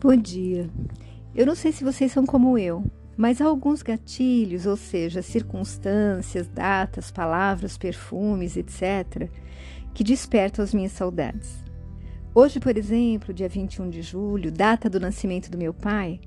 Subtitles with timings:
[0.00, 0.70] Bom dia.
[1.34, 2.84] Eu não sei se vocês são como eu,
[3.16, 9.28] mas há alguns gatilhos, ou seja, circunstâncias, datas, palavras, perfumes, etc.,
[9.92, 11.64] que despertam as minhas saudades.
[12.32, 16.20] Hoje, por exemplo, dia 21 de julho, data do nascimento do meu pai,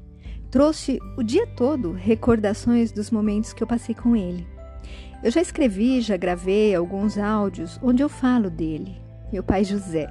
[0.49, 4.45] trouxe o dia todo recordações dos momentos que eu passei com ele.
[5.23, 8.99] Eu já escrevi, já gravei alguns áudios onde eu falo dele,
[9.31, 10.07] meu pai José,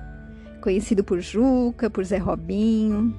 [0.60, 3.14] conhecido por Juca, por Zé Robinho,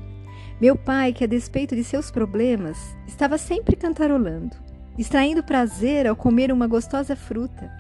[0.60, 2.78] meu pai, que a despeito de seus problemas,
[3.08, 4.56] estava sempre cantarolando,
[4.98, 7.72] extraindo prazer ao comer uma gostosa fruta,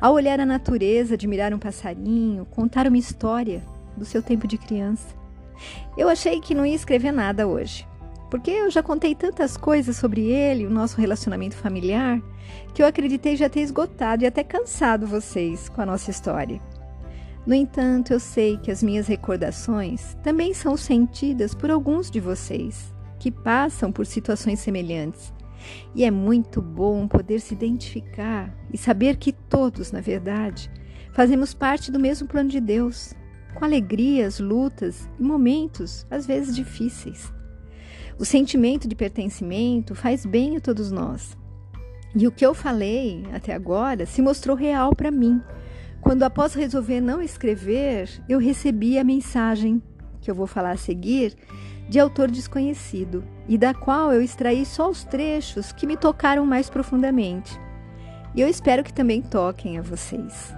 [0.00, 3.62] ao olhar a natureza, admirar um passarinho, contar uma história
[3.96, 5.14] do seu tempo de criança.
[5.98, 7.86] Eu achei que não ia escrever nada hoje,
[8.30, 12.22] porque eu já contei tantas coisas sobre ele, o nosso relacionamento familiar,
[12.72, 16.60] que eu acreditei já ter esgotado e até cansado vocês com a nossa história.
[17.50, 22.94] No entanto, eu sei que as minhas recordações também são sentidas por alguns de vocês
[23.18, 25.34] que passam por situações semelhantes.
[25.92, 30.70] E é muito bom poder se identificar e saber que todos, na verdade,
[31.12, 33.14] fazemos parte do mesmo plano de Deus,
[33.56, 37.32] com alegrias, lutas e momentos, às vezes difíceis.
[38.16, 41.36] O sentimento de pertencimento faz bem a todos nós.
[42.14, 45.42] E o que eu falei até agora se mostrou real para mim
[46.10, 49.80] quando, após resolver não escrever, eu recebi a mensagem,
[50.20, 51.36] que eu vou falar a seguir,
[51.88, 56.68] de autor desconhecido, e da qual eu extraí só os trechos que me tocaram mais
[56.68, 57.56] profundamente.
[58.34, 60.52] E eu espero que também toquem a vocês.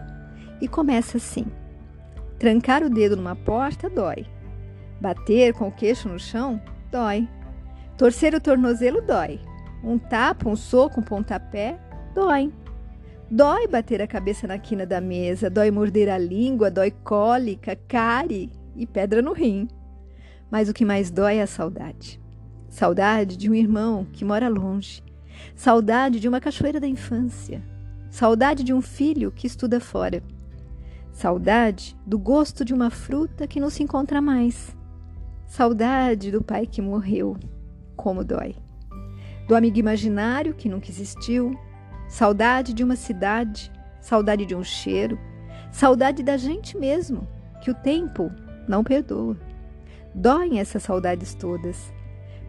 [0.58, 1.44] E começa assim:
[2.38, 4.24] trancar o dedo numa porta dói,
[5.02, 6.58] bater com o queixo no chão
[6.90, 7.28] dói,
[7.98, 9.38] torcer o tornozelo dói,
[9.84, 11.78] um tapa, um soco, um pontapé
[12.14, 12.50] dói.
[13.34, 18.50] Dói bater a cabeça na quina da mesa, dói morder a língua, dói cólica, cárie
[18.76, 19.68] e pedra no rim.
[20.50, 22.20] Mas o que mais dói é a saudade.
[22.68, 25.02] Saudade de um irmão que mora longe.
[25.54, 27.62] Saudade de uma cachoeira da infância.
[28.10, 30.22] Saudade de um filho que estuda fora.
[31.10, 34.76] Saudade do gosto de uma fruta que não se encontra mais.
[35.46, 37.38] Saudade do pai que morreu.
[37.96, 38.54] Como dói.
[39.48, 41.58] Do amigo imaginário que nunca existiu
[42.12, 45.18] saudade de uma cidade, saudade de um cheiro,
[45.70, 47.26] saudade da gente mesmo,
[47.62, 48.30] que o tempo
[48.68, 49.34] não perdoa.
[50.14, 51.90] Doem essas saudades todas,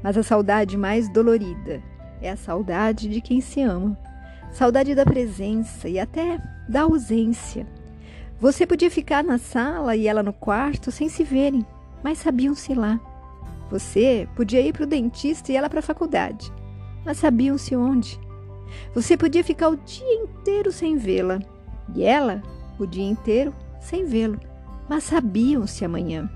[0.04, 1.82] mas a saudade mais dolorida
[2.22, 3.98] é a saudade de quem se ama,
[4.52, 7.66] saudade da presença e até da ausência.
[8.42, 11.66] Você podia ficar na sala e ela no quarto sem se verem,
[12.04, 13.00] mas sabiam-se lá.
[13.72, 16.52] Você podia ir para o dentista e ela para a faculdade,
[17.06, 18.20] mas sabiam-se onde.
[18.94, 21.40] Você podia ficar o dia inteiro sem vê-la
[21.96, 22.42] e ela
[22.80, 24.40] o dia inteiro sem vê-lo,
[24.90, 26.30] mas sabiam-se amanhã.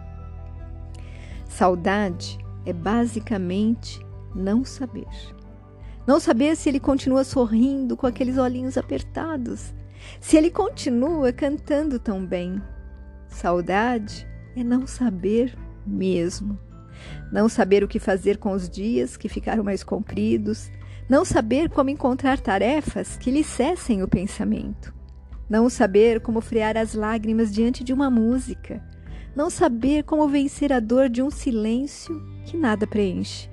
[1.48, 4.00] Saudade é basicamente
[4.36, 5.08] não saber.
[6.06, 9.74] Não saber se ele continua sorrindo com aqueles olhinhos apertados,
[10.20, 12.62] se ele continua cantando tão bem.
[13.28, 16.58] Saudade é não saber mesmo.
[17.32, 20.72] Não saber o que fazer com os dias que ficaram mais compridos,
[21.10, 24.94] não saber como encontrar tarefas que lhe cessem o pensamento,
[25.50, 28.84] não saber como frear as lágrimas diante de uma música,
[29.36, 33.50] não saber como vencer a dor de um silêncio que nada preenche.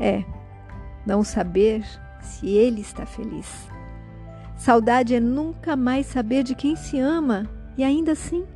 [0.00, 0.24] É,
[1.06, 1.84] não saber
[2.20, 3.68] se ele está feliz.
[4.56, 8.46] Saudade é nunca mais saber de quem se ama e ainda assim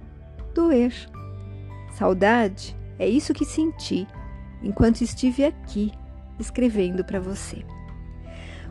[0.54, 0.92] doer.
[1.94, 4.06] Saudade é isso que senti
[4.62, 5.92] enquanto estive aqui
[6.38, 7.64] escrevendo para você.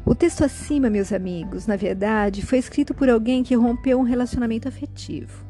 [0.06, 4.68] O texto acima, meus amigos, na verdade, foi escrito por alguém que rompeu um relacionamento
[4.68, 5.46] afetivo,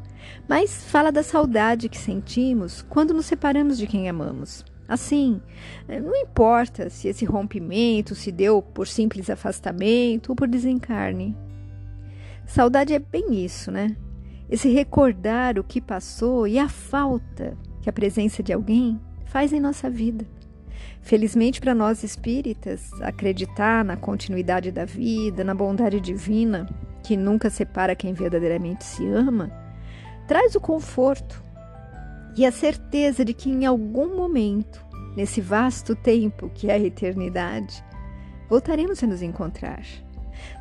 [0.47, 4.63] mas fala da saudade que sentimos quando nos separamos de quem amamos.
[4.87, 5.41] Assim,
[5.87, 11.35] eh, não importa se esse rompimento se deu por simples afastamento ou por desencarne.
[12.45, 13.97] Saudade é bem isso, né?
[14.47, 19.59] Esse recordar o que passou e a falta que a presença de alguém faz em
[19.59, 20.27] nossa vida.
[21.03, 26.65] Felizmente para nós espíritas, acreditar na continuidade da vida, na bondade divina,
[27.03, 29.51] que nunca separa quem verdadeiramente se ama,
[30.25, 31.43] traz o conforto
[32.37, 34.83] e a certeza de que em algum momento,
[35.13, 37.83] nesse vasto tempo que é a eternidade,
[38.49, 39.83] voltaremos a nos encontrar.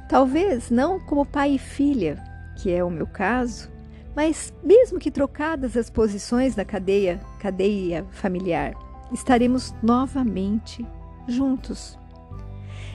[0.08, 2.20] Talvez não como pai e filha,
[2.60, 3.70] que é o meu caso,
[4.14, 8.74] mas mesmo que trocadas as posições da cadeia, cadeia familiar
[9.12, 10.86] estaremos novamente
[11.26, 11.98] juntos.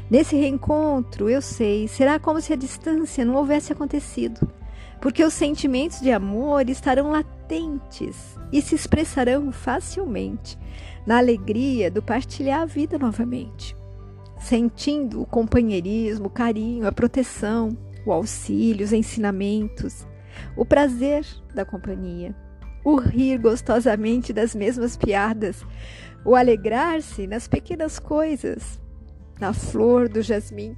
[0.09, 4.49] Nesse reencontro, eu sei, será como se a distância não houvesse acontecido,
[5.01, 10.57] porque os sentimentos de amor estarão latentes e se expressarão facilmente
[11.05, 13.75] na alegria do partilhar a vida novamente,
[14.39, 20.07] sentindo o companheirismo, o carinho, a proteção, o auxílio, os ensinamentos,
[20.55, 22.33] o prazer da companhia,
[22.87, 25.65] o rir gostosamente das mesmas piadas,
[26.23, 28.79] o alegrar-se nas pequenas coisas,
[29.41, 30.73] na flor do jasmim,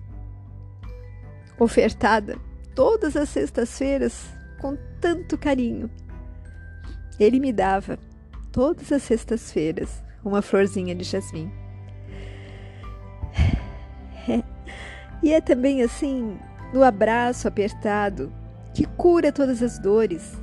[1.60, 2.36] ofertada
[2.74, 4.26] todas as sextas-feiras
[4.60, 5.88] com tanto carinho.
[7.20, 8.00] Ele me dava,
[8.52, 11.52] todas as sextas-feiras, uma florzinha de jasmim.
[15.22, 16.40] E é também assim,
[16.74, 18.34] no abraço apertado,
[18.74, 20.42] que cura todas as dores,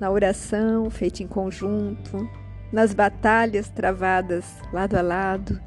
[0.00, 2.28] na oração feita em conjunto,
[2.72, 5.60] nas batalhas travadas lado a lado,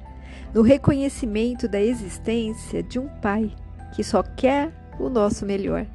[0.53, 3.55] no reconhecimento da existência de um Pai
[3.93, 5.85] que só quer o nosso melhor.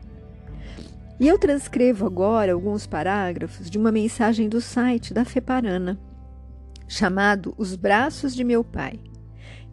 [1.18, 5.98] E eu transcrevo agora alguns parágrafos de uma mensagem do site da Feparana,
[6.86, 9.00] chamado Os Braços de Meu Pai,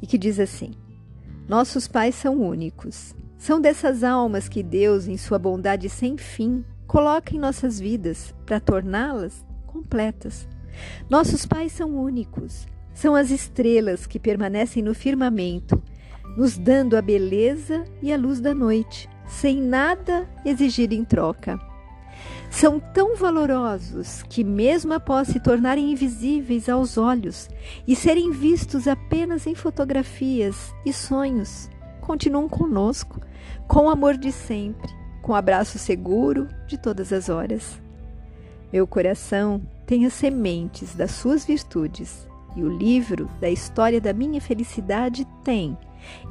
[0.01, 0.71] e que diz assim:
[1.47, 3.15] Nossos pais são únicos.
[3.38, 8.60] São dessas almas que Deus, em sua bondade sem fim, coloca em nossas vidas para
[8.60, 10.48] torná-las completas.
[11.10, 12.68] Nossos pais são únicos.
[12.94, 15.82] São as estrelas que permanecem no firmamento,
[16.38, 21.60] nos dando a beleza e a luz da noite sem nada exigir em troca.
[22.50, 27.50] São tão valorosos que, mesmo após se tornarem invisíveis aos olhos
[27.88, 33.20] e serem vistos apenas em fotografias e sonhos, continuam conosco,
[33.68, 34.90] com o amor de sempre,
[35.25, 37.81] com abraço seguro de todas as horas.
[38.72, 44.39] Meu coração tem as sementes das suas virtudes e o livro da história da minha
[44.39, 45.75] felicidade tem,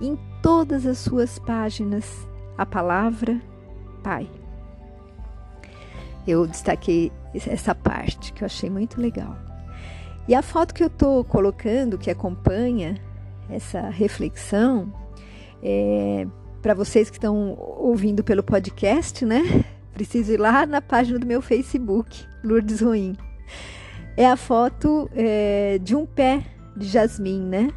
[0.01, 2.09] em todas as suas páginas,
[2.57, 3.41] a palavra
[4.01, 4.31] Pai.
[6.25, 9.37] Eu destaquei essa parte que eu achei muito legal.
[10.29, 12.97] E a foto que eu estou colocando, que acompanha
[13.51, 14.95] essa reflexão,
[15.61, 16.29] é,
[16.65, 19.67] para vocês que estão ouvindo pelo podcast, né?
[19.93, 23.15] Preciso ir lá na página do meu Facebook, Lourdes Ruim.
[24.17, 26.43] É a foto é, de um pé
[26.75, 27.69] de jasmim, né?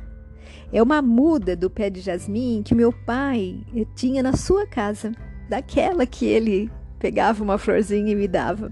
[0.71, 5.11] É uma muda do pé de jasmim que meu pai eh, tinha na sua casa,
[5.49, 8.71] daquela que ele pegava uma florzinha e me dava.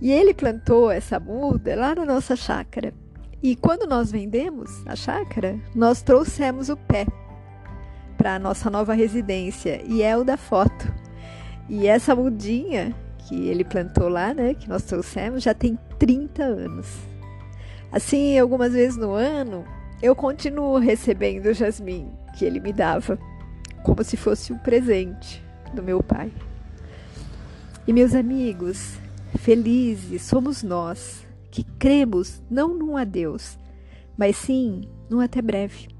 [0.00, 2.94] E ele plantou essa muda lá na nossa chácara.
[3.42, 7.06] E quando nós vendemos a chácara, nós trouxemos o pé
[8.26, 10.92] para a nossa nova residência e é o da foto.
[11.68, 16.88] E essa mudinha que ele plantou lá, né, que nós trouxemos, já tem 30 anos.
[17.92, 19.64] Assim, algumas vezes no ano,
[20.02, 23.16] eu continuo recebendo o jasmim que ele me dava,
[23.84, 25.40] como se fosse um presente
[25.72, 26.32] do meu pai.
[27.86, 28.98] E meus amigos,
[29.38, 33.56] felizes somos nós que cremos não num adeus,
[34.18, 35.95] mas sim num até breve.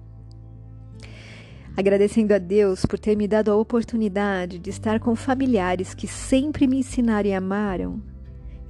[1.76, 6.66] Agradecendo a Deus por ter me dado a oportunidade de estar com familiares que sempre
[6.66, 8.02] me ensinaram e amaram,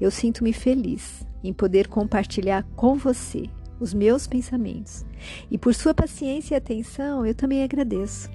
[0.00, 3.44] eu sinto-me feliz em poder compartilhar com você
[3.78, 5.06] os meus pensamentos.
[5.48, 8.28] E por sua paciência e atenção, eu também agradeço.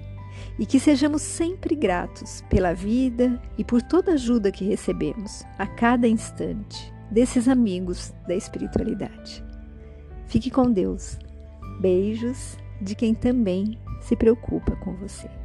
[0.58, 6.08] E que sejamos sempre gratos pela vida e por toda ajuda que recebemos a cada
[6.08, 9.44] instante desses amigos da espiritualidade.
[10.26, 11.18] Fique com Deus.
[11.78, 15.41] Beijos de quem também se preocupa com você.